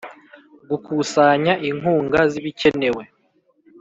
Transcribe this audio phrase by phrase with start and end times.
[0.69, 3.03] gukusanya inkunga zibikenewe